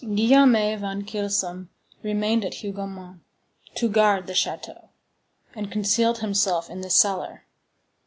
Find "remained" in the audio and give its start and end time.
2.01-2.43